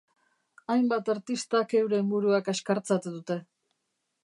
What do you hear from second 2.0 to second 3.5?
burua kaxkartzat dute.